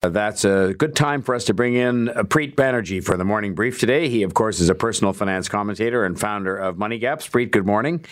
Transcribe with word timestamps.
Uh, 0.00 0.08
that's 0.08 0.44
a 0.44 0.74
good 0.78 0.94
time 0.94 1.22
for 1.22 1.34
us 1.34 1.44
to 1.44 1.52
bring 1.52 1.74
in 1.74 2.08
uh, 2.10 2.22
Preet 2.22 2.54
Banerjee 2.54 3.02
for 3.02 3.16
the 3.16 3.24
morning 3.24 3.54
brief 3.54 3.80
today. 3.80 4.08
He, 4.08 4.22
of 4.22 4.32
course, 4.32 4.60
is 4.60 4.68
a 4.68 4.74
personal 4.74 5.12
finance 5.12 5.48
commentator 5.48 6.04
and 6.04 6.18
founder 6.18 6.56
of 6.56 6.78
Money 6.78 6.98
Gaps. 6.98 7.28
Preet, 7.28 7.50
good 7.50 7.66
morning. 7.66 8.04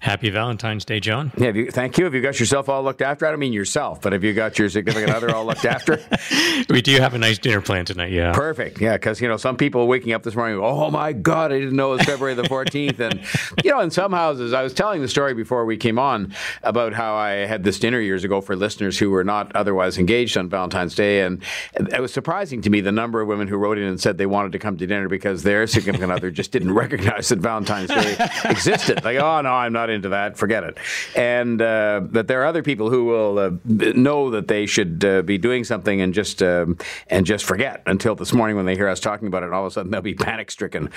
Happy 0.00 0.30
Valentine's 0.30 0.84
Day, 0.84 1.00
John. 1.00 1.32
Yeah, 1.36 1.50
you, 1.50 1.70
thank 1.70 1.98
you. 1.98 2.04
Have 2.04 2.14
you 2.14 2.20
got 2.20 2.38
yourself 2.38 2.68
all 2.68 2.82
looked 2.82 3.02
after? 3.02 3.26
I 3.26 3.30
don't 3.30 3.40
mean 3.40 3.52
yourself, 3.52 4.00
but 4.00 4.12
have 4.12 4.22
you 4.22 4.32
got 4.32 4.58
your 4.58 4.68
significant 4.68 5.12
other 5.12 5.34
all 5.34 5.44
looked 5.44 5.64
after? 5.64 6.00
we 6.68 6.80
do 6.80 6.96
have 6.98 7.14
a 7.14 7.18
nice 7.18 7.38
dinner 7.38 7.60
plan 7.60 7.84
tonight, 7.84 8.12
yeah. 8.12 8.32
Perfect. 8.32 8.80
Yeah, 8.80 8.94
because, 8.94 9.20
you 9.20 9.28
know, 9.28 9.36
some 9.36 9.56
people 9.56 9.88
waking 9.88 10.12
up 10.12 10.22
this 10.22 10.36
morning, 10.36 10.58
oh 10.62 10.90
my 10.90 11.12
God, 11.12 11.52
I 11.52 11.58
didn't 11.58 11.76
know 11.76 11.92
it 11.94 11.98
was 11.98 12.06
February 12.06 12.34
the 12.34 12.44
14th. 12.44 13.00
And, 13.00 13.20
you 13.64 13.70
know, 13.70 13.80
in 13.80 13.90
some 13.90 14.12
houses, 14.12 14.52
I 14.52 14.62
was 14.62 14.72
telling 14.72 15.02
the 15.02 15.08
story 15.08 15.34
before 15.34 15.64
we 15.64 15.76
came 15.76 15.98
on 15.98 16.34
about 16.62 16.92
how 16.92 17.14
I 17.14 17.30
had 17.30 17.64
this 17.64 17.78
dinner 17.78 18.00
years 18.00 18.24
ago 18.24 18.40
for 18.40 18.54
listeners 18.56 18.98
who 18.98 19.10
were 19.10 19.24
not 19.24 19.54
otherwise 19.56 19.98
engaged 19.98 20.36
on 20.36 20.48
Valentine's 20.48 20.94
Day. 20.94 21.22
And 21.22 21.42
it 21.74 22.00
was 22.00 22.12
surprising 22.12 22.62
to 22.62 22.70
me 22.70 22.80
the 22.80 22.92
number 22.92 23.20
of 23.20 23.28
women 23.28 23.48
who 23.48 23.56
wrote 23.56 23.78
in 23.78 23.84
and 23.84 24.00
said 24.00 24.18
they 24.18 24.26
wanted 24.26 24.52
to 24.52 24.58
come 24.58 24.76
to 24.76 24.86
dinner 24.86 25.08
because 25.08 25.42
their 25.42 25.66
significant 25.66 26.12
other 26.12 26.30
just 26.30 26.52
didn't 26.52 26.72
recognize 26.80 27.28
that 27.28 27.40
Valentine's 27.40 27.90
Day 27.90 28.16
existed. 28.44 29.04
Like, 29.04 29.18
oh, 29.18 29.40
no, 29.40 29.52
I'm 29.52 29.69
not 29.70 29.90
into 29.90 30.10
that. 30.10 30.36
Forget 30.36 30.64
it. 30.64 30.78
And 31.16 31.60
uh, 31.60 32.02
that 32.10 32.28
there 32.28 32.42
are 32.42 32.46
other 32.46 32.62
people 32.62 32.90
who 32.90 33.04
will 33.04 33.38
uh, 33.38 33.50
know 33.64 34.30
that 34.30 34.48
they 34.48 34.66
should 34.66 35.04
uh, 35.04 35.22
be 35.22 35.38
doing 35.38 35.64
something 35.64 36.00
and 36.00 36.12
just 36.12 36.42
um, 36.42 36.78
and 37.08 37.26
just 37.26 37.44
forget 37.44 37.82
until 37.86 38.14
this 38.14 38.32
morning 38.32 38.56
when 38.56 38.66
they 38.66 38.76
hear 38.76 38.88
us 38.88 39.00
talking 39.00 39.28
about 39.28 39.42
it. 39.42 39.46
And 39.46 39.54
all 39.54 39.64
of 39.64 39.70
a 39.70 39.70
sudden 39.72 39.90
they'll 39.90 40.00
be 40.00 40.14
panic 40.14 40.50
stricken. 40.50 40.90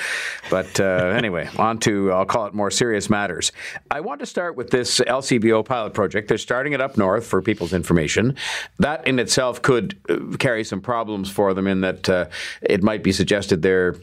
But 0.50 0.80
uh, 0.80 0.84
anyway, 1.16 1.50
on 1.58 1.80
to 1.80 2.12
I'll 2.12 2.26
call 2.26 2.46
it 2.46 2.54
more 2.54 2.72
serious 2.72 3.10
matters. 3.10 3.52
I 3.92 4.02
want 4.02 4.20
to 4.20 4.26
start 4.26 4.56
with 4.56 4.70
this 4.70 5.00
LCBO 5.00 5.66
pilot 5.66 5.94
project. 5.94 6.28
They're 6.28 6.38
starting 6.38 6.74
it 6.74 6.82
up 6.82 6.98
north 6.98 7.26
for 7.26 7.42
people's 7.42 7.74
information. 7.74 8.36
That 8.80 9.08
in 9.08 9.20
itself 9.20 9.62
could 9.62 9.98
uh, 10.10 10.38
carry 10.38 10.64
some 10.64 10.82
problems 10.82 11.30
for 11.30 11.54
them 11.54 11.68
in 11.68 11.82
that 11.82 12.10
uh, 12.10 12.26
it 12.62 12.84
might 12.84 13.04
be 13.04 13.12
suggested 13.12 13.62
they're 13.62 13.96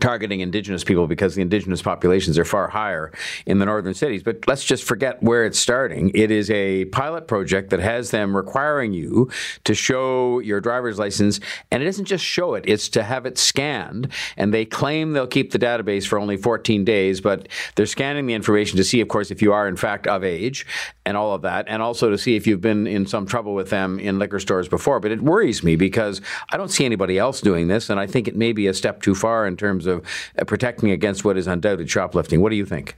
targeting 0.00 0.40
indigenous 0.40 0.84
people 0.84 1.06
because 1.06 1.34
the 1.34 1.42
indigenous 1.42 1.82
populations 1.82 2.38
are 2.38 2.44
far 2.44 2.68
higher 2.68 3.12
in 3.46 3.58
the 3.58 3.66
northern 3.66 3.94
cities. 3.94 4.22
But 4.22 4.46
let's 4.46 4.64
just 4.64 4.84
forget 4.84 5.22
where 5.22 5.44
it's 5.44 5.58
starting. 5.58 6.10
It 6.14 6.30
is 6.30 6.50
a 6.50 6.86
pilot 6.86 7.26
project 7.26 7.70
that 7.70 7.80
has 7.80 8.10
them 8.10 8.36
requiring 8.36 8.92
you 8.92 9.30
to 9.64 9.74
show 9.74 10.38
your 10.40 10.60
driver's 10.60 10.98
license, 10.98 11.40
and 11.70 11.82
it 11.82 11.86
isn't 11.86 12.04
just 12.04 12.24
show 12.24 12.54
it, 12.54 12.64
it's 12.66 12.88
to 12.90 13.02
have 13.02 13.26
it 13.26 13.38
scanned. 13.38 14.08
And 14.36 14.52
they 14.52 14.64
claim 14.64 15.12
they'll 15.12 15.26
keep 15.26 15.52
the 15.52 15.58
database 15.58 16.06
for 16.06 16.18
only 16.18 16.36
14 16.36 16.84
days, 16.84 17.20
but 17.20 17.48
they're 17.74 17.86
scanning 17.86 18.26
the 18.26 18.34
information 18.34 18.76
to 18.76 18.84
see, 18.84 19.00
of 19.00 19.08
course, 19.08 19.30
if 19.30 19.42
you 19.42 19.52
are 19.52 19.68
in 19.68 19.76
fact 19.76 20.06
of 20.06 20.24
age 20.24 20.66
and 21.04 21.16
all 21.16 21.34
of 21.34 21.42
that, 21.42 21.66
and 21.68 21.82
also 21.82 22.10
to 22.10 22.18
see 22.18 22.36
if 22.36 22.46
you've 22.46 22.60
been 22.60 22.86
in 22.86 23.06
some 23.06 23.26
trouble 23.26 23.54
with 23.54 23.70
them 23.70 23.98
in 23.98 24.18
liquor 24.18 24.38
stores 24.38 24.68
before. 24.68 25.00
But 25.00 25.10
it 25.10 25.22
worries 25.22 25.62
me 25.62 25.76
because 25.76 26.20
I 26.50 26.56
don't 26.56 26.70
see 26.70 26.84
anybody 26.84 27.18
else 27.18 27.40
doing 27.40 27.68
this, 27.68 27.90
and 27.90 27.98
I 27.98 28.06
think 28.06 28.28
it 28.28 28.36
may 28.36 28.52
be 28.52 28.66
a 28.66 28.74
step 28.74 29.02
too 29.02 29.14
far 29.14 29.46
in 29.46 29.56
terms 29.56 29.86
of 29.88 30.04
uh, 30.38 30.44
protecting 30.44 30.90
against 30.90 31.24
what 31.24 31.36
is 31.36 31.46
undoubted 31.46 31.90
shoplifting. 31.90 32.40
What 32.40 32.50
do 32.50 32.56
you 32.56 32.66
think? 32.66 32.96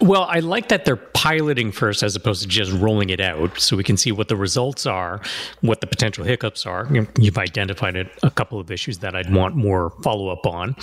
Well, 0.00 0.24
I 0.24 0.40
like 0.40 0.68
that 0.68 0.84
they're 0.84 0.96
piloting 0.96 1.70
first 1.70 2.02
as 2.02 2.16
opposed 2.16 2.42
to 2.42 2.48
just 2.48 2.72
rolling 2.72 3.10
it 3.10 3.20
out 3.20 3.58
so 3.60 3.76
we 3.76 3.84
can 3.84 3.96
see 3.96 4.10
what 4.10 4.28
the 4.28 4.36
results 4.36 4.86
are, 4.86 5.20
what 5.60 5.80
the 5.80 5.86
potential 5.86 6.24
hiccups 6.24 6.66
are. 6.66 6.88
You've 7.18 7.38
identified 7.38 7.96
a 8.22 8.30
couple 8.30 8.58
of 8.58 8.70
issues 8.70 8.98
that 8.98 9.14
I'd 9.14 9.32
want 9.32 9.54
more 9.54 9.90
follow 10.02 10.28
up 10.28 10.46
on. 10.46 10.74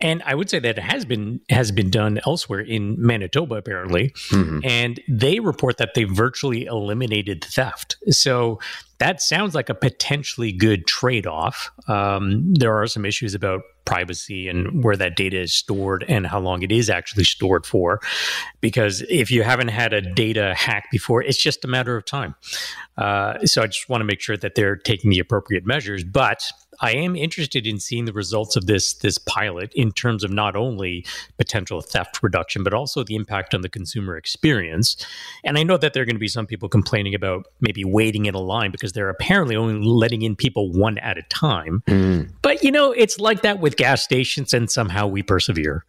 And 0.00 0.22
I 0.24 0.34
would 0.34 0.50
say 0.50 0.58
that 0.58 0.76
it 0.76 0.82
has 0.82 1.04
been 1.04 1.40
has 1.50 1.70
been 1.70 1.88
done 1.88 2.20
elsewhere 2.26 2.60
in 2.60 2.96
Manitoba 2.98 3.54
apparently. 3.56 4.10
Mm-hmm. 4.30 4.60
And 4.64 5.00
they 5.08 5.38
report 5.38 5.78
that 5.78 5.94
they 5.94 6.04
virtually 6.04 6.66
eliminated 6.66 7.44
theft. 7.44 7.96
So 8.10 8.58
that 8.98 9.22
sounds 9.22 9.54
like 9.54 9.68
a 9.68 9.74
potentially 9.74 10.52
good 10.52 10.86
trade 10.86 11.26
off. 11.26 11.70
Um, 11.86 12.52
there 12.54 12.76
are 12.76 12.86
some 12.86 13.04
issues 13.04 13.34
about 13.34 13.62
privacy 13.84 14.48
and 14.48 14.84
where 14.84 14.96
that 14.96 15.16
data 15.16 15.40
is 15.40 15.54
stored 15.54 16.04
and 16.08 16.26
how 16.26 16.38
long 16.38 16.62
it 16.62 16.70
is 16.70 16.90
actually 16.90 17.24
stored 17.24 17.64
for. 17.64 18.00
Because 18.60 19.02
if 19.08 19.30
you 19.30 19.42
haven't 19.42 19.68
had 19.68 19.92
a 19.92 20.02
data 20.02 20.54
hack 20.54 20.88
before, 20.92 21.22
it's 21.22 21.38
just 21.38 21.64
a 21.64 21.68
matter 21.68 21.96
of 21.96 22.04
time. 22.04 22.34
Uh, 22.98 23.38
so 23.46 23.62
I 23.62 23.66
just 23.66 23.88
want 23.88 24.02
to 24.02 24.04
make 24.04 24.20
sure 24.20 24.36
that 24.36 24.56
they're 24.56 24.76
taking 24.76 25.10
the 25.10 25.20
appropriate 25.20 25.64
measures. 25.64 26.04
But 26.04 26.44
I 26.80 26.92
am 26.92 27.16
interested 27.16 27.66
in 27.66 27.80
seeing 27.80 28.04
the 28.04 28.12
results 28.12 28.56
of 28.56 28.66
this 28.66 28.94
this 28.94 29.18
pilot 29.18 29.72
in 29.74 29.92
terms 29.92 30.24
of 30.24 30.30
not 30.30 30.56
only 30.56 31.04
potential 31.36 31.80
theft 31.80 32.22
reduction, 32.22 32.62
but 32.62 32.74
also 32.74 33.02
the 33.04 33.16
impact 33.16 33.54
on 33.54 33.62
the 33.62 33.68
consumer 33.68 34.16
experience. 34.16 34.96
And 35.44 35.58
I 35.58 35.62
know 35.62 35.76
that 35.76 35.92
there 35.92 36.02
are 36.02 36.06
going 36.06 36.16
to 36.16 36.20
be 36.20 36.28
some 36.28 36.46
people 36.46 36.68
complaining 36.68 37.14
about 37.14 37.46
maybe 37.60 37.84
waiting 37.84 38.26
in 38.26 38.34
a 38.34 38.40
line 38.40 38.70
because 38.70 38.92
they're 38.92 39.10
apparently 39.10 39.56
only 39.56 39.86
letting 39.86 40.22
in 40.22 40.36
people 40.36 40.72
one 40.72 40.98
at 40.98 41.18
a 41.18 41.22
time. 41.22 41.82
Mm. 41.86 42.30
But 42.42 42.62
you 42.62 42.70
know, 42.70 42.92
it's 42.92 43.18
like 43.18 43.42
that 43.42 43.60
with 43.60 43.76
gas 43.76 44.02
stations, 44.02 44.52
and 44.52 44.70
somehow 44.70 45.06
we 45.06 45.22
persevere. 45.22 45.84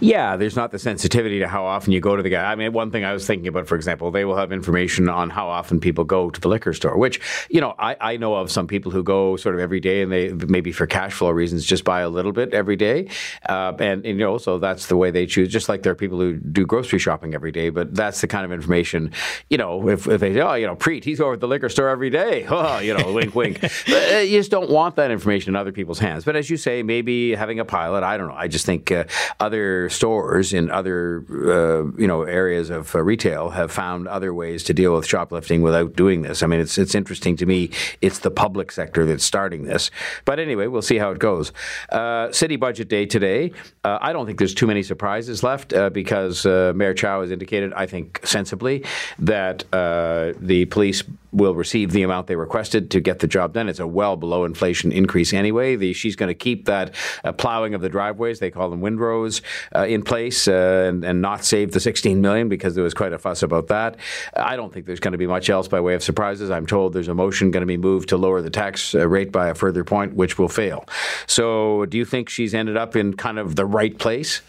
Yeah, 0.00 0.36
there's 0.36 0.56
not 0.56 0.70
the 0.70 0.78
sensitivity 0.78 1.40
to 1.40 1.48
how 1.48 1.64
often 1.64 1.92
you 1.92 2.00
go 2.00 2.16
to 2.16 2.22
the 2.22 2.30
guy. 2.30 2.50
I 2.50 2.54
mean, 2.54 2.72
one 2.72 2.90
thing 2.90 3.04
I 3.04 3.12
was 3.12 3.26
thinking 3.26 3.48
about, 3.48 3.66
for 3.66 3.76
example, 3.76 4.10
they 4.10 4.24
will 4.24 4.36
have 4.36 4.50
information 4.50 5.08
on 5.08 5.28
how 5.30 5.48
often 5.48 5.78
people 5.78 6.04
go 6.04 6.30
to 6.30 6.40
the 6.40 6.48
liquor 6.48 6.72
store, 6.72 6.96
which, 6.96 7.20
you 7.50 7.60
know, 7.60 7.74
I, 7.78 7.96
I 8.00 8.16
know 8.16 8.34
of 8.34 8.50
some 8.50 8.66
people 8.66 8.90
who 8.90 9.02
go 9.02 9.36
sort 9.36 9.54
of 9.54 9.60
every 9.60 9.80
day 9.80 10.02
and 10.02 10.10
they 10.10 10.32
maybe 10.32 10.72
for 10.72 10.86
cash 10.86 11.12
flow 11.12 11.30
reasons 11.30 11.66
just 11.66 11.84
buy 11.84 12.00
a 12.00 12.08
little 12.08 12.32
bit 12.32 12.54
every 12.54 12.76
day. 12.76 13.08
Uh, 13.48 13.74
and, 13.78 14.04
and, 14.06 14.18
you 14.18 14.24
know, 14.24 14.38
so 14.38 14.58
that's 14.58 14.86
the 14.86 14.96
way 14.96 15.10
they 15.10 15.26
choose, 15.26 15.48
just 15.50 15.68
like 15.68 15.82
there 15.82 15.92
are 15.92 15.96
people 15.96 16.18
who 16.18 16.36
do 16.36 16.64
grocery 16.64 16.98
shopping 16.98 17.34
every 17.34 17.52
day. 17.52 17.68
But 17.68 17.94
that's 17.94 18.22
the 18.22 18.26
kind 18.26 18.44
of 18.44 18.52
information, 18.52 19.12
you 19.50 19.58
know, 19.58 19.86
if, 19.88 20.08
if 20.08 20.20
they 20.20 20.32
say, 20.32 20.40
oh, 20.40 20.54
you 20.54 20.66
know, 20.66 20.76
Preet, 20.76 21.04
he's 21.04 21.20
over 21.20 21.34
at 21.34 21.40
the 21.40 21.48
liquor 21.48 21.68
store 21.68 21.88
every 21.88 22.10
day. 22.10 22.46
Oh, 22.60 22.78
you 22.78 22.96
know, 22.96 23.12
wink, 23.12 23.34
wink. 23.34 23.60
But, 23.86 24.12
uh, 24.12 24.18
you 24.18 24.38
just 24.38 24.50
don't 24.50 24.70
want 24.70 24.96
that 24.96 25.10
information 25.10 25.50
in 25.50 25.56
other 25.56 25.72
people's 25.72 25.98
hands. 25.98 26.24
But 26.24 26.36
as 26.36 26.50
you 26.50 26.56
say, 26.56 26.82
maybe 26.82 27.34
having 27.34 27.58
a 27.58 27.64
pilot, 27.64 28.02
I 28.02 28.16
don't 28.16 28.28
know. 28.28 28.34
I 28.34 28.48
just 28.48 28.66
think 28.66 28.90
uh, 28.90 29.04
other 29.38 29.88
stores 29.90 30.52
in 30.52 30.70
other 30.70 31.24
uh, 31.30 31.90
you 31.98 32.06
know 32.06 32.22
areas 32.22 32.70
of 32.70 32.94
uh, 32.94 33.02
retail 33.02 33.50
have 33.50 33.70
found 33.70 34.08
other 34.08 34.32
ways 34.32 34.62
to 34.64 34.74
deal 34.74 34.94
with 34.94 35.06
shoplifting 35.06 35.62
without 35.62 35.94
doing 35.96 36.22
this. 36.22 36.42
I 36.42 36.46
mean, 36.46 36.60
it's 36.60 36.78
it's 36.78 36.94
interesting 36.94 37.36
to 37.36 37.46
me. 37.46 37.70
It's 38.00 38.20
the 38.20 38.30
public 38.30 38.72
sector 38.72 39.04
that's 39.04 39.24
starting 39.24 39.64
this, 39.64 39.90
but 40.24 40.38
anyway, 40.38 40.66
we'll 40.66 40.82
see 40.82 40.98
how 40.98 41.10
it 41.10 41.18
goes. 41.18 41.52
Uh, 41.90 42.30
city 42.32 42.56
budget 42.56 42.88
day 42.88 43.06
today. 43.06 43.52
Uh, 43.84 43.98
I 44.00 44.12
don't 44.12 44.26
think 44.26 44.38
there's 44.38 44.54
too 44.54 44.66
many 44.66 44.82
surprises 44.82 45.42
left 45.42 45.72
uh, 45.72 45.90
because 45.90 46.46
uh, 46.46 46.72
Mayor 46.74 46.94
Chow 46.94 47.20
has 47.20 47.30
indicated, 47.30 47.72
I 47.74 47.86
think 47.86 48.20
sensibly, 48.24 48.84
that 49.18 49.64
the 49.70 50.66
police 50.70 51.02
will 51.32 51.54
receive 51.54 51.92
the 51.92 52.02
amount 52.02 52.26
they 52.26 52.36
requested 52.36 52.90
to 52.90 53.00
get 53.00 53.20
the 53.20 53.26
job 53.26 53.52
done. 53.52 53.68
It's 53.68 53.80
a 53.80 53.86
well 53.86 54.16
below 54.16 54.44
inflation 54.44 54.92
increase 54.92 55.32
anyway. 55.32 55.76
The, 55.76 55.92
she's 55.92 56.16
going 56.16 56.28
to 56.28 56.34
keep 56.34 56.66
that 56.66 56.94
uh, 57.24 57.32
plowing 57.32 57.74
of 57.74 57.80
the 57.80 57.88
driveways, 57.88 58.38
they 58.38 58.50
call 58.50 58.70
them 58.70 58.80
windrows, 58.80 59.42
uh, 59.74 59.86
in 59.86 60.02
place 60.02 60.48
uh, 60.48 60.86
and, 60.88 61.04
and, 61.04 61.20
not 61.20 61.44
save 61.44 61.72
the 61.72 61.80
16 61.80 62.20
million 62.22 62.48
because 62.48 62.74
there 62.74 62.82
was 62.82 62.94
quite 62.94 63.12
a 63.12 63.18
fuss 63.18 63.42
about 63.42 63.68
that. 63.68 63.96
I 64.34 64.56
don't 64.56 64.72
think 64.72 64.86
there's 64.86 65.00
going 65.00 65.12
to 65.12 65.18
be 65.18 65.26
much 65.26 65.50
else 65.50 65.68
by 65.68 65.80
way 65.80 65.94
of 65.94 66.02
surprises. 66.02 66.50
I'm 66.50 66.66
told 66.66 66.94
there's 66.94 67.08
a 67.08 67.14
motion 67.14 67.50
going 67.50 67.60
to 67.60 67.66
be 67.66 67.76
moved 67.76 68.08
to 68.08 68.16
lower 68.16 68.40
the 68.40 68.50
tax 68.50 68.94
uh, 68.94 69.06
rate 69.06 69.30
by 69.30 69.48
a 69.48 69.54
further 69.54 69.84
point, 69.84 70.14
which 70.14 70.38
will 70.38 70.48
fail. 70.48 70.86
So, 71.26 71.84
do 71.86 71.98
you 71.98 72.06
think 72.06 72.30
she's 72.30 72.54
ended 72.54 72.76
up 72.76 72.96
in 72.96 73.14
kind 73.14 73.38
of 73.38 73.56
the 73.56 73.66
right 73.66 73.96
place? 73.98 74.40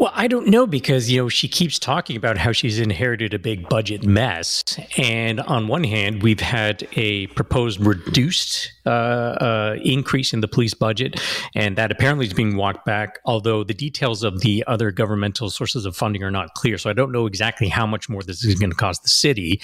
Well, 0.00 0.12
I 0.14 0.28
don't 0.28 0.46
know 0.46 0.66
because, 0.66 1.10
you 1.10 1.20
know, 1.20 1.28
she 1.28 1.46
keeps 1.46 1.78
talking 1.78 2.16
about 2.16 2.38
how 2.38 2.52
she's 2.52 2.78
inherited 2.78 3.34
a 3.34 3.38
big 3.38 3.68
budget 3.68 4.02
mess. 4.02 4.64
And 4.96 5.40
on 5.40 5.68
one 5.68 5.84
hand, 5.84 6.22
we've 6.22 6.40
had 6.40 6.88
a 6.94 7.26
proposed 7.26 7.84
reduced 7.84 8.72
uh, 8.86 8.88
uh, 8.88 9.76
increase 9.84 10.32
in 10.32 10.40
the 10.40 10.48
police 10.48 10.72
budget, 10.72 11.20
and 11.54 11.76
that 11.76 11.92
apparently 11.92 12.24
is 12.26 12.32
being 12.32 12.56
walked 12.56 12.86
back, 12.86 13.18
although 13.26 13.62
the 13.62 13.74
details 13.74 14.22
of 14.22 14.40
the 14.40 14.64
other 14.66 14.90
governmental 14.90 15.50
sources 15.50 15.84
of 15.84 15.94
funding 15.94 16.22
are 16.22 16.30
not 16.30 16.54
clear. 16.54 16.78
So 16.78 16.88
I 16.88 16.94
don't 16.94 17.12
know 17.12 17.26
exactly 17.26 17.68
how 17.68 17.86
much 17.86 18.08
more 18.08 18.22
this 18.22 18.42
is 18.42 18.54
going 18.54 18.70
to 18.70 18.76
cost 18.76 19.02
the 19.02 19.10
city. 19.10 19.60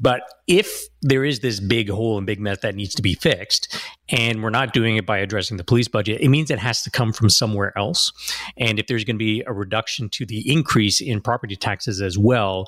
But 0.00 0.22
if 0.46 0.84
there 1.02 1.24
is 1.24 1.40
this 1.40 1.60
big 1.60 1.90
hole 1.90 2.18
and 2.18 2.26
big 2.26 2.40
mess 2.40 2.58
that 2.60 2.74
needs 2.74 2.94
to 2.94 3.02
be 3.02 3.14
fixed, 3.14 3.80
and 4.08 4.42
we're 4.42 4.50
not 4.50 4.72
doing 4.72 4.96
it 4.96 5.06
by 5.06 5.18
addressing 5.18 5.56
the 5.56 5.64
police 5.64 5.88
budget, 5.88 6.20
it 6.20 6.28
means 6.28 6.50
it 6.50 6.58
has 6.58 6.82
to 6.82 6.90
come 6.90 7.12
from 7.12 7.28
somewhere 7.28 7.76
else. 7.76 8.12
And 8.56 8.78
if 8.78 8.86
there's 8.86 9.04
going 9.04 9.16
to 9.16 9.24
be 9.24 9.42
a 9.46 9.52
reduction 9.52 10.08
to 10.10 10.26
the 10.26 10.50
increase 10.50 11.00
in 11.00 11.20
property 11.20 11.56
taxes 11.56 12.00
as 12.00 12.16
well, 12.16 12.66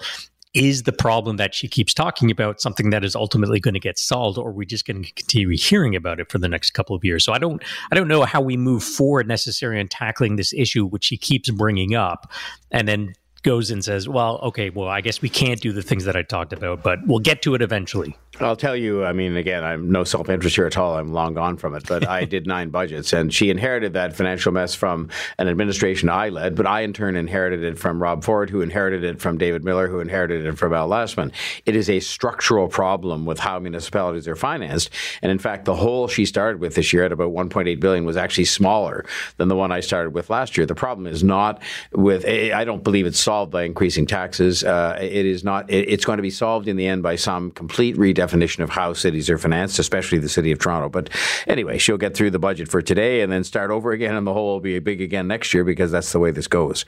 is 0.53 0.83
the 0.83 0.93
problem 0.93 1.37
that 1.37 1.55
she 1.55 1.69
keeps 1.69 1.95
talking 1.95 2.31
about 2.31 2.61
something 2.61 2.91
that 2.91 3.05
is 3.05 3.15
ultimately 3.15 3.61
going 3.61 3.75
to 3.75 3.81
get 3.81 3.99
solved 3.99 4.37
or 4.37 4.49
are 4.49 4.53
we 4.53 4.67
just 4.67 4.85
going 4.85 5.03
to 5.03 5.13
continue 5.13 5.49
hearing 5.57 5.95
about 5.95 6.19
it 6.19 6.31
for 6.31 6.39
the 6.39 6.49
next 6.49 6.71
couple 6.71 6.97
of 6.97 7.05
years 7.05 7.25
so 7.25 7.33
i 7.33 7.39
don't 7.39 7.63
i 7.93 7.95
don't 7.95 8.09
know 8.09 8.25
how 8.25 8.41
we 8.41 8.57
move 8.57 8.83
forward 8.83 9.29
necessarily 9.29 9.81
in 9.81 9.87
tackling 9.87 10.37
this 10.37 10.53
issue 10.53 10.85
which 10.85 11.05
she 11.05 11.17
keeps 11.17 11.51
bringing 11.51 11.95
up 11.95 12.33
and 12.73 12.89
then 12.89 13.13
goes 13.43 13.71
and 13.71 13.85
says, 13.85 14.09
well, 14.09 14.39
okay, 14.43 14.71
well, 14.71 14.89
I 14.89 15.01
guess 15.01 15.23
we 15.23 15.29
can't 15.29 15.61
do 15.61 15.73
the 15.73 15.83
things 15.83 16.05
that 16.05 16.17
I 16.17 16.23
talked 16.23 16.53
about, 16.53 16.83
but 16.83 17.07
we'll 17.07 17.21
get 17.21 17.43
to 17.43 17.55
it 17.55 17.63
eventually. 17.63 18.17
I'll 18.39 18.57
tell 18.57 18.77
you, 18.77 19.05
I 19.05 19.13
mean, 19.13 19.37
again, 19.37 19.65
I'm 19.65 19.91
no 19.91 20.05
self 20.05 20.31
interest 20.31 20.57
here 20.57 20.67
at 20.67 20.79
all. 20.79 20.97
I'm 20.97 21.13
long 21.13 21.35
gone 21.35 21.57
from 21.57 21.75
it, 21.75 21.87
but 21.87 22.09
I 22.09 22.25
did 22.25 22.47
nine 22.47 22.71
budgets, 22.71 23.13
and 23.13 23.33
she 23.33 23.51
inherited 23.51 23.93
that 23.95 24.15
financial 24.17 24.53
mess 24.53 24.75
from 24.75 25.09
an 25.39 25.49
administration 25.49 26.09
I 26.09 26.29
led, 26.29 26.55
but 26.55 26.67
I 26.67 26.81
in 26.81 26.93
turn 26.93 27.17
inherited 27.17 27.63
it 27.65 27.79
from 27.79 28.03
Rob 28.03 28.25
Ford, 28.25 28.49
who 28.49 28.63
inherited 28.63 29.05
it 29.05 29.21
from 29.21 29.37
David 29.37 29.65
Miller, 29.65 29.89
who 29.89 30.01
inherited 30.01 30.47
it 30.47 30.57
from 30.57 30.73
Mel 30.73 30.89
Lastman. 30.89 31.33
It 31.67 31.77
is 31.77 31.91
a 31.91 32.01
structural 32.01 32.69
problem 32.69 33.27
with 33.27 33.39
how 33.39 33.59
municipalities 33.59 34.29
are 34.29 34.37
financed, 34.37 34.91
and 35.23 35.31
in 35.31 35.39
fact, 35.39 35.65
the 35.65 35.77
hole 35.77 36.09
she 36.09 36.25
started 36.25 36.61
with 36.61 36.75
this 36.77 36.93
year 36.93 37.05
at 37.05 37.13
about 37.13 37.33
1.8 37.33 37.79
billion 37.81 38.05
was 38.05 38.17
actually 38.17 38.45
smaller 38.45 39.05
than 39.37 39.49
the 39.49 39.57
one 39.57 39.73
I 39.73 39.81
started 39.81 40.11
with 40.11 40.31
last 40.31 40.57
year. 40.57 40.67
The 40.67 40.75
problem 40.75 41.07
is 41.07 41.23
not 41.23 41.63
with, 41.93 42.25
I 42.25 42.65
don't 42.65 42.85
believe 42.85 43.07
it's 43.07 43.19
solved 43.31 43.53
by 43.53 43.63
increasing 43.63 44.07
taxes. 44.07 44.65
Uh, 44.65 44.99
it 45.01 45.25
is 45.25 45.45
not, 45.45 45.65
it's 45.71 46.05
going 46.05 46.17
to 46.17 46.23
be 46.23 46.31
solved 46.31 46.67
in 46.67 46.75
the 46.75 46.85
end 46.85 47.01
by 47.01 47.15
some 47.15 47.53
complete 47.53 47.95
redefinition 47.97 48.59
of 48.59 48.71
how 48.71 48.93
cities 48.93 49.31
are 49.31 49.39
financed, 49.39 49.79
especially 49.79 50.19
the 50.19 50.29
city 50.29 50.51
of 50.51 50.59
Toronto. 50.59 50.89
But 50.89 51.11
anyway, 51.47 51.79
she'll 51.79 51.97
get 51.97 52.17
through 52.17 52.33
the 52.33 52.41
budget 52.41 52.69
for 52.69 52.83
today 52.83 53.21
and 53.21 53.31
then 53.31 53.45
start 53.45 53.71
over 53.71 53.93
again, 53.93 54.17
and 54.17 54.27
the 54.27 54.33
hole 54.33 54.55
will 54.55 54.61
be 54.61 54.77
big 54.81 55.01
again 55.01 55.29
next 55.29 55.55
year 55.55 55.63
because 55.63 55.93
that's 55.93 56.11
the 56.11 56.19
way 56.19 56.33
this 56.33 56.49
goes. 56.49 56.85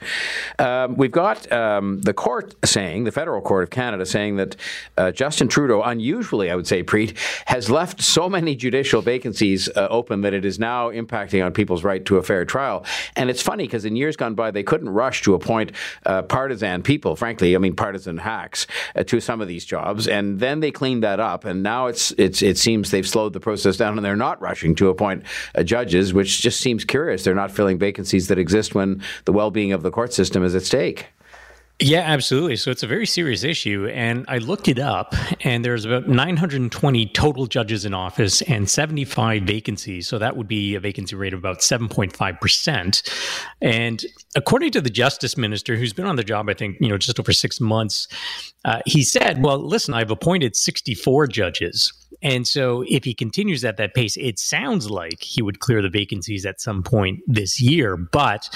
Um, 0.59 0.97
we've 0.97 1.13
got 1.13 1.49
um, 1.49 2.01
the 2.01 2.13
court 2.13 2.53
saying, 2.65 3.05
the 3.05 3.13
federal 3.13 3.41
court 3.41 3.63
of 3.63 3.69
Canada 3.69 4.05
saying 4.05 4.35
that 4.35 4.57
uh, 4.97 5.11
Justin 5.11 5.47
Trudeau, 5.47 5.81
unusually, 5.81 6.51
I 6.51 6.55
would 6.57 6.67
say, 6.67 6.83
Preet, 6.83 7.15
has 7.45 7.69
left 7.69 8.01
so 8.01 8.27
many 8.27 8.53
judicial 8.53 9.01
vacancies 9.01 9.69
uh, 9.69 9.87
open 9.89 10.19
that 10.23 10.33
it 10.33 10.43
is 10.43 10.59
now 10.59 10.91
impacting 10.91 11.45
on 11.45 11.53
people's 11.53 11.85
right 11.85 12.03
to 12.03 12.17
a 12.17 12.23
fair 12.23 12.43
trial. 12.43 12.83
And 13.15 13.29
it's 13.29 13.41
funny 13.41 13.63
because 13.63 13.85
in 13.85 13.95
years 13.95 14.17
gone 14.17 14.35
by, 14.35 14.51
they 14.51 14.63
couldn't 14.63 14.89
rush 14.89 15.21
to 15.21 15.35
appoint 15.35 15.71
uh, 16.05 16.23
partisan 16.33 16.83
people, 16.83 17.15
frankly, 17.15 17.55
I 17.55 17.59
mean, 17.59 17.75
partisan 17.75 18.17
hacks 18.17 18.67
uh, 18.95 19.03
to 19.03 19.19
some 19.19 19.39
of 19.39 19.47
these 19.47 19.65
jobs. 19.65 20.07
And 20.07 20.39
then 20.39 20.59
they 20.59 20.71
cleaned 20.71 21.03
that 21.03 21.19
up 21.19 21.45
and 21.45 21.61
now 21.63 21.87
it's 21.87 22.11
it's 22.17 22.41
it 22.41 22.57
seems 22.57 22.91
they've 22.91 23.07
slowed 23.07 23.33
the 23.33 23.39
process 23.39 23.77
down, 23.77 23.97
and 23.97 24.05
they're 24.05 24.15
not 24.15 24.41
rushing 24.41 24.75
to 24.75 24.89
appoint 24.89 25.23
uh, 25.55 25.63
judges, 25.63 26.13
which 26.13 26.41
just 26.41 26.59
seems 26.59 26.83
curious. 26.83 27.23
They're 27.23 27.35
not 27.35 27.51
filling 27.51 27.77
vacancies 27.77 28.27
that 28.27 28.39
exist 28.39 28.73
when 28.75 29.01
the 29.25 29.31
well-being 29.31 29.71
of 29.73 29.83
the 29.83 29.91
court 29.91 30.13
system 30.13 30.43
is 30.43 30.55
at 30.55 30.63
stake. 30.63 31.07
Yeah, 31.79 32.01
absolutely. 32.01 32.55
So 32.55 32.71
it's 32.71 32.83
a 32.83 32.87
very 32.87 33.05
serious 33.07 33.43
issue. 33.43 33.87
And 33.87 34.25
I 34.27 34.37
looked 34.37 34.67
it 34.67 34.79
up, 34.79 35.15
and 35.43 35.65
there's 35.65 35.85
about 35.85 36.07
920 36.07 37.07
total 37.07 37.47
judges 37.47 37.83
in 37.83 37.93
office 37.93 38.41
and 38.43 38.69
75 38.69 39.43
vacancies. 39.43 40.07
So 40.07 40.17
that 40.19 40.37
would 40.37 40.47
be 40.47 40.75
a 40.75 40.79
vacancy 40.79 41.15
rate 41.15 41.33
of 41.33 41.39
about 41.39 41.59
7.5%. 41.59 43.49
And 43.61 44.05
according 44.35 44.71
to 44.71 44.81
the 44.81 44.89
justice 44.89 45.35
minister, 45.35 45.75
who's 45.75 45.93
been 45.93 46.05
on 46.05 46.15
the 46.15 46.23
job, 46.23 46.47
I 46.47 46.53
think, 46.53 46.77
you 46.79 46.89
know, 46.89 46.97
just 46.97 47.19
over 47.19 47.33
six 47.33 47.59
months, 47.59 48.07
uh, 48.65 48.79
he 48.85 49.03
said, 49.03 49.43
well, 49.43 49.57
listen, 49.57 49.93
I've 49.93 50.11
appointed 50.11 50.55
64 50.55 51.27
judges. 51.27 51.91
And 52.23 52.47
so 52.47 52.85
if 52.87 53.03
he 53.03 53.13
continues 53.13 53.65
at 53.65 53.75
that 53.77 53.93
pace, 53.93 54.15
it 54.15 54.39
sounds 54.39 54.89
like 54.89 55.21
he 55.21 55.41
would 55.41 55.59
clear 55.59 55.81
the 55.81 55.89
vacancies 55.89 56.45
at 56.45 56.61
some 56.61 56.81
point 56.81 57.19
this 57.27 57.59
year. 57.59 57.97
But 57.97 58.49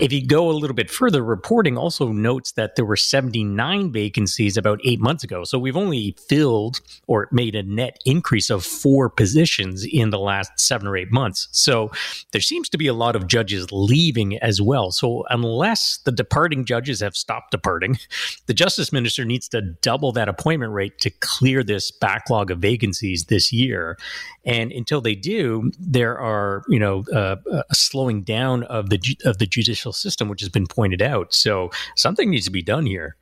if 0.00 0.12
you 0.12 0.26
go 0.26 0.50
a 0.50 0.52
little 0.52 0.74
bit 0.74 0.90
further, 0.90 1.22
reporting 1.22 1.78
also 1.78 2.10
notes 2.10 2.52
that 2.52 2.61
there 2.76 2.84
were 2.84 2.96
79 2.96 3.92
vacancies 3.92 4.56
about 4.56 4.80
eight 4.84 5.00
months 5.00 5.24
ago. 5.24 5.44
So 5.44 5.58
we've 5.58 5.76
only 5.76 6.16
filled 6.28 6.80
or 7.06 7.28
made 7.32 7.54
a 7.54 7.62
net 7.62 7.98
increase 8.04 8.50
of 8.50 8.64
four 8.64 9.08
positions 9.08 9.84
in 9.84 10.10
the 10.10 10.18
last 10.18 10.52
seven 10.58 10.86
or 10.86 10.96
eight 10.96 11.12
months. 11.12 11.48
So 11.52 11.90
there 12.32 12.40
seems 12.40 12.68
to 12.70 12.78
be 12.78 12.86
a 12.86 12.94
lot 12.94 13.16
of 13.16 13.26
judges 13.26 13.70
leaving 13.72 14.38
as 14.38 14.60
well. 14.60 14.90
So 14.92 15.24
unless 15.30 15.98
the 16.04 16.12
departing 16.12 16.64
judges 16.64 17.00
have 17.00 17.16
stopped 17.16 17.50
departing, 17.50 17.98
the 18.46 18.54
justice 18.54 18.92
minister 18.92 19.24
needs 19.24 19.48
to 19.48 19.60
double 19.60 20.12
that 20.12 20.28
appointment 20.28 20.72
rate 20.72 20.98
to 21.00 21.10
clear 21.10 21.62
this 21.62 21.90
backlog 21.90 22.50
of 22.50 22.58
vacancies 22.58 23.24
this 23.24 23.52
year. 23.52 23.98
And 24.44 24.72
until 24.72 25.00
they 25.00 25.14
do, 25.14 25.70
there 25.78 26.18
are 26.18 26.64
you 26.68 26.78
know 26.78 27.04
uh, 27.12 27.36
a 27.70 27.74
slowing 27.74 28.22
down 28.22 28.64
of 28.64 28.90
the 28.90 29.00
of 29.24 29.38
the 29.38 29.46
judicial 29.46 29.92
system, 29.92 30.28
which 30.28 30.40
has 30.40 30.48
been 30.48 30.66
pointed 30.66 31.00
out. 31.00 31.32
So 31.32 31.70
something 31.96 32.30
needs 32.30 32.44
to 32.46 32.50
be 32.52 32.62
done 32.62 32.86
here. 32.86 33.16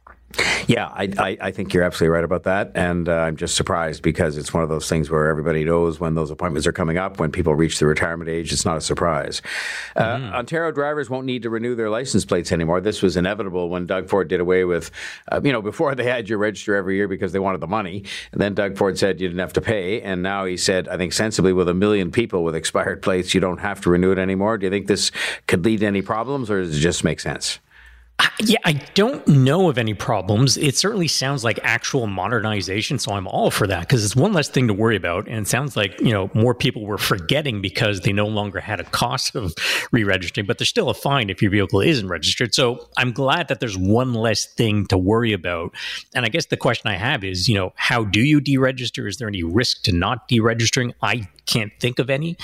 Yeah, 0.68 0.86
I, 0.86 1.08
I, 1.18 1.38
I, 1.40 1.50
think 1.50 1.74
you're 1.74 1.82
absolutely 1.82 2.14
right 2.14 2.22
about 2.22 2.44
that. 2.44 2.70
And 2.76 3.08
uh, 3.08 3.14
I'm 3.14 3.34
just 3.34 3.56
surprised 3.56 4.02
because 4.02 4.36
it's 4.36 4.54
one 4.54 4.62
of 4.62 4.68
those 4.68 4.88
things 4.88 5.10
where 5.10 5.26
everybody 5.26 5.64
knows 5.64 5.98
when 5.98 6.14
those 6.14 6.30
appointments 6.30 6.68
are 6.68 6.72
coming 6.72 6.98
up. 6.98 7.18
When 7.18 7.32
people 7.32 7.56
reach 7.56 7.80
the 7.80 7.86
retirement 7.86 8.30
age, 8.30 8.52
it's 8.52 8.64
not 8.64 8.76
a 8.76 8.80
surprise. 8.80 9.42
Uh, 9.96 10.16
mm. 10.16 10.32
Ontario 10.32 10.70
drivers 10.70 11.10
won't 11.10 11.26
need 11.26 11.42
to 11.42 11.50
renew 11.50 11.74
their 11.74 11.90
license 11.90 12.24
plates 12.24 12.52
anymore. 12.52 12.80
This 12.80 13.02
was 13.02 13.16
inevitable 13.16 13.68
when 13.68 13.86
Doug 13.86 14.08
Ford 14.08 14.28
did 14.28 14.38
away 14.38 14.64
with, 14.64 14.92
uh, 15.32 15.40
you 15.42 15.50
know, 15.50 15.60
before 15.60 15.94
they 15.96 16.04
had 16.04 16.28
you 16.28 16.36
register 16.36 16.76
every 16.76 16.94
year 16.94 17.08
because 17.08 17.32
they 17.32 17.40
wanted 17.40 17.60
the 17.60 17.66
money. 17.66 18.04
And 18.30 18.40
then 18.40 18.54
Doug 18.54 18.76
Ford 18.76 18.96
said 18.96 19.20
you 19.20 19.26
didn't 19.26 19.40
have 19.40 19.54
to 19.54 19.60
pay. 19.60 20.00
And 20.00 20.22
now 20.22 20.44
he 20.44 20.56
said, 20.56 20.86
I 20.86 20.96
think 20.96 21.12
sensibly, 21.12 21.52
with 21.52 21.68
a 21.68 21.74
million 21.74 22.12
people 22.12 22.44
with 22.44 22.54
expired 22.54 23.02
plates, 23.02 23.34
you 23.34 23.40
don't 23.40 23.58
have 23.58 23.80
to 23.80 23.90
renew 23.90 24.12
it 24.12 24.18
anymore. 24.18 24.58
Do 24.58 24.66
you 24.66 24.70
think 24.70 24.86
this 24.86 25.10
could 25.48 25.64
lead 25.64 25.80
to 25.80 25.86
any 25.86 26.02
problems 26.02 26.48
or 26.48 26.62
does 26.62 26.76
it 26.76 26.80
just 26.80 27.02
make 27.02 27.18
sense? 27.18 27.58
Yeah, 28.40 28.58
I 28.64 28.72
don't 28.94 29.26
know 29.28 29.68
of 29.68 29.78
any 29.78 29.94
problems. 29.94 30.56
It 30.56 30.76
certainly 30.76 31.08
sounds 31.08 31.44
like 31.44 31.58
actual 31.62 32.06
modernization, 32.06 32.98
so 32.98 33.12
I'm 33.12 33.26
all 33.26 33.50
for 33.50 33.66
that 33.66 33.80
because 33.80 34.04
it's 34.04 34.16
one 34.16 34.32
less 34.32 34.48
thing 34.48 34.68
to 34.68 34.74
worry 34.74 34.96
about. 34.96 35.28
And 35.28 35.38
it 35.38 35.48
sounds 35.48 35.76
like 35.76 36.00
you 36.00 36.10
know 36.10 36.30
more 36.34 36.54
people 36.54 36.86
were 36.86 36.98
forgetting 36.98 37.60
because 37.60 38.00
they 38.00 38.12
no 38.12 38.26
longer 38.26 38.60
had 38.60 38.80
a 38.80 38.84
cost 38.84 39.34
of 39.34 39.54
re-registering, 39.92 40.46
but 40.46 40.58
there's 40.58 40.68
still 40.68 40.88
a 40.88 40.94
fine 40.94 41.30
if 41.30 41.42
your 41.42 41.50
vehicle 41.50 41.80
isn't 41.80 42.08
registered. 42.08 42.54
So 42.54 42.88
I'm 42.96 43.12
glad 43.12 43.48
that 43.48 43.60
there's 43.60 43.76
one 43.76 44.14
less 44.14 44.46
thing 44.46 44.86
to 44.86 44.98
worry 44.98 45.32
about. 45.32 45.74
And 46.14 46.24
I 46.24 46.28
guess 46.28 46.46
the 46.46 46.56
question 46.56 46.90
I 46.90 46.96
have 46.96 47.24
is, 47.24 47.48
you 47.48 47.54
know, 47.54 47.72
how 47.76 48.04
do 48.04 48.20
you 48.20 48.40
deregister? 48.40 49.08
Is 49.08 49.18
there 49.18 49.28
any 49.28 49.42
risk 49.42 49.82
to 49.84 49.92
not 49.92 50.28
deregistering? 50.28 50.94
I 51.02 51.28
can't 51.46 51.72
think 51.80 51.98
of 51.98 52.10
any. 52.10 52.36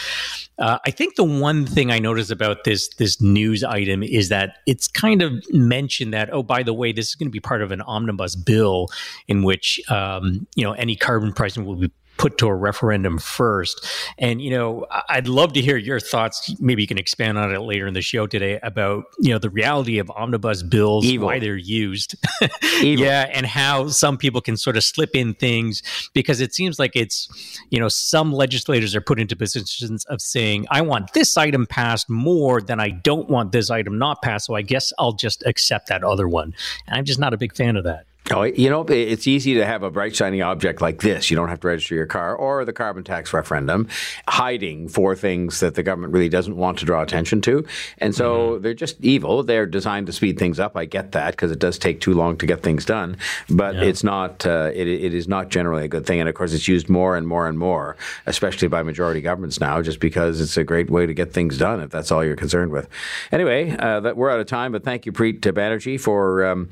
Uh, 0.58 0.78
I 0.84 0.90
think 0.90 1.17
the 1.17 1.25
one 1.25 1.67
thing 1.67 1.90
I 1.90 1.99
notice 1.99 2.31
about 2.31 2.64
this 2.64 2.88
this 2.96 3.20
news 3.20 3.62
item 3.62 4.02
is 4.02 4.31
that 4.31 4.58
it's 4.67 4.88
kind 4.88 5.23
of 5.23 5.32
mentioned 5.68 6.12
that 6.12 6.32
oh 6.32 6.42
by 6.42 6.62
the 6.62 6.74
way 6.74 6.92
this 6.92 7.08
is 7.08 7.14
going 7.14 7.28
to 7.28 7.32
be 7.32 7.40
part 7.40 7.62
of 7.62 7.72
an 7.72 7.82
omnibus 7.82 8.36
bill 8.36 8.88
in 9.28 9.42
which 9.42 9.80
um, 9.90 10.46
you 10.54 10.64
know 10.64 10.72
any 10.72 10.96
carbon 10.96 11.32
pricing 11.32 11.64
will 11.64 11.76
be 11.76 11.90
put 12.16 12.38
to 12.38 12.46
a 12.46 12.54
referendum 12.54 13.18
first. 13.18 13.86
And 14.18 14.40
you 14.40 14.50
know, 14.50 14.86
I'd 15.08 15.28
love 15.28 15.52
to 15.54 15.60
hear 15.60 15.76
your 15.76 16.00
thoughts. 16.00 16.54
Maybe 16.60 16.82
you 16.82 16.88
can 16.88 16.98
expand 16.98 17.38
on 17.38 17.54
it 17.54 17.60
later 17.60 17.86
in 17.86 17.94
the 17.94 18.02
show 18.02 18.26
today 18.26 18.58
about 18.62 19.04
you 19.18 19.30
know 19.30 19.38
the 19.38 19.50
reality 19.50 19.98
of 19.98 20.10
omnibus 20.10 20.62
bills, 20.62 21.04
Evil. 21.04 21.26
why 21.26 21.38
they're 21.38 21.56
used, 21.56 22.16
yeah, 22.80 23.30
and 23.32 23.46
how 23.46 23.88
some 23.88 24.16
people 24.16 24.40
can 24.40 24.56
sort 24.56 24.76
of 24.76 24.84
slip 24.84 25.14
in 25.14 25.34
things 25.34 25.82
because 26.14 26.40
it 26.40 26.54
seems 26.54 26.78
like 26.78 26.94
it's 26.94 27.28
you 27.70 27.78
know 27.78 27.88
some 27.88 28.32
legislators 28.32 28.94
are 28.94 29.00
put 29.00 29.20
into 29.20 29.36
positions 29.36 30.04
of 30.06 30.20
saying 30.20 30.66
I 30.70 30.82
want 30.82 31.12
this 31.12 31.36
item 31.36 31.66
passed 31.66 32.08
more 32.08 32.60
than 32.60 32.80
I 32.80 32.90
don't 32.90 33.28
want 33.28 33.52
this 33.52 33.70
item 33.70 33.98
not 33.98 34.22
passed, 34.22 34.46
so 34.46 34.54
I 34.54 34.62
guess 34.62 34.92
I'll 34.98 35.12
just 35.12 35.44
accept 35.46 35.88
that 35.88 36.04
other 36.04 36.28
one. 36.28 36.54
And 36.86 36.98
I'm 36.98 37.04
just 37.04 37.18
not 37.18 37.34
a 37.34 37.36
big 37.36 37.54
fan 37.54 37.76
of 37.76 37.84
that. 37.84 38.06
Oh, 38.32 38.43
you 38.43 38.69
know, 38.69 38.82
it's 38.82 39.28
easy 39.28 39.55
to 39.55 39.64
have 39.64 39.84
a 39.84 39.90
bright, 39.90 40.17
shiny 40.17 40.43
object 40.43 40.81
like 40.81 41.00
this. 41.00 41.31
You 41.31 41.37
don't 41.37 41.49
have 41.49 41.61
to 41.61 41.69
register 41.69 41.94
your 41.94 42.06
car 42.06 42.34
or 42.34 42.64
the 42.64 42.73
carbon 42.73 43.05
tax 43.05 43.32
referendum 43.32 43.87
hiding 44.26 44.88
for 44.88 45.14
things 45.14 45.61
that 45.61 45.76
the 45.76 45.85
government 45.85 46.12
really 46.12 46.28
doesn't 46.28 46.56
want 46.56 46.78
to 46.80 46.85
draw 46.85 47.02
attention 47.02 47.40
to. 47.42 47.64
And 47.99 48.16
so 48.16 48.52
mm-hmm. 48.52 48.62
they're 48.62 48.75
just 48.75 49.00
evil. 49.00 49.45
They're 49.45 49.64
designed 49.64 50.09
to 50.09 50.12
speed 50.12 50.40
things 50.40 50.59
up. 50.59 50.76
I 50.76 50.87
get 50.87 51.12
that 51.12 51.33
because 51.33 51.52
it 51.52 51.61
does 51.61 51.78
take 51.78 52.00
too 52.00 52.14
long 52.14 52.37
to 52.38 52.47
get 52.47 52.64
things 52.64 52.85
done. 52.85 53.16
But 53.49 53.76
yeah. 53.76 53.85
it's 53.85 54.02
not, 54.02 54.45
uh, 54.45 54.73
it, 54.75 54.88
it 54.88 55.14
is 55.14 55.28
not 55.28 55.49
generally 55.49 55.85
a 55.85 55.88
good 55.88 56.04
thing. 56.04 56.18
And 56.18 56.28
of 56.28 56.35
course, 56.35 56.52
it's 56.52 56.66
used 56.66 56.88
more 56.88 57.16
and 57.16 57.28
more 57.28 57.47
and 57.47 57.56
more, 57.56 57.97
especially 58.26 58.66
by 58.66 58.83
majority 58.83 59.21
governments 59.21 59.61
now, 59.61 59.80
just 59.83 60.00
because 60.00 60.40
it's 60.40 60.56
a 60.56 60.64
great 60.64 60.90
way 60.90 61.06
to 61.06 61.14
get 61.14 61.33
things 61.33 61.59
done 61.59 61.80
if 61.80 61.90
that's 61.90 62.11
all 62.11 62.25
you're 62.25 62.35
concerned 62.35 62.73
with. 62.73 62.88
Anyway, 63.30 63.71
uh, 63.78 64.00
that, 64.00 64.16
we're 64.16 64.30
out 64.30 64.40
of 64.40 64.47
time, 64.47 64.73
but 64.73 64.83
thank 64.83 65.06
you, 65.06 65.12
Preet 65.12 65.40
Banerjee, 65.42 66.00
for 66.00 66.45
um, 66.45 66.71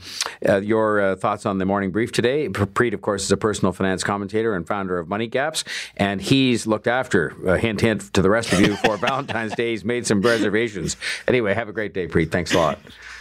uh, 0.49 0.56
your 0.56 1.00
uh, 1.00 1.16
on 1.46 1.58
the 1.58 1.64
morning 1.64 1.90
brief 1.90 2.12
today. 2.12 2.48
Preet, 2.48 2.94
of 2.94 3.02
course, 3.02 3.24
is 3.24 3.32
a 3.32 3.36
personal 3.36 3.72
finance 3.72 4.02
commentator 4.02 4.54
and 4.54 4.66
founder 4.66 4.98
of 4.98 5.08
Money 5.08 5.26
Gaps, 5.26 5.64
and 5.96 6.20
he's 6.20 6.66
looked 6.66 6.86
after, 6.86 7.34
uh, 7.46 7.56
hint, 7.56 7.80
hint 7.80 8.12
to 8.14 8.22
the 8.22 8.30
rest 8.30 8.52
of 8.52 8.60
you, 8.60 8.76
for 8.76 8.96
Valentine's 8.98 9.54
Day. 9.54 9.70
He's 9.70 9.84
made 9.84 10.06
some 10.06 10.20
reservations. 10.20 10.96
Anyway, 11.28 11.54
have 11.54 11.68
a 11.68 11.72
great 11.72 11.94
day, 11.94 12.06
Preet. 12.06 12.30
Thanks 12.30 12.52
a 12.54 12.58
lot. 12.58 12.78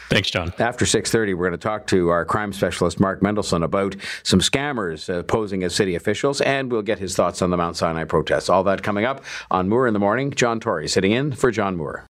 Thanks, 0.10 0.30
John. 0.30 0.54
After 0.60 0.86
6.30, 0.86 1.36
we're 1.36 1.48
going 1.48 1.52
to 1.54 1.58
talk 1.58 1.88
to 1.88 2.10
our 2.10 2.24
crime 2.24 2.54
specialist, 2.54 3.00
Mark 3.00 3.22
Mendelson, 3.22 3.64
about 3.64 3.96
some 4.22 4.42
scammers 4.42 5.12
uh, 5.12 5.24
posing 5.24 5.64
as 5.64 5.74
city 5.74 5.96
officials, 5.96 6.40
and 6.42 6.72
we'll 6.72 6.84
get 6.84 7.00
his 7.00 7.16
thoughts 7.16 7.42
on 7.42 7.50
the 7.50 7.58
Mount 7.58 7.78
Sinai 7.78 8.04
protests. 8.04 8.50
All 8.50 8.64
that 8.66 8.84
coming 8.84 9.06
up 9.06 9.24
on 9.50 9.70
Moore 9.70 9.88
in 9.88 9.94
the 9.94 10.00
Morning. 10.00 10.32
John 10.32 10.60
Tory 10.60 10.88
sitting 10.88 11.14
in 11.14 11.32
for 11.32 11.52
John 11.52 11.78
Moore. 11.78 12.02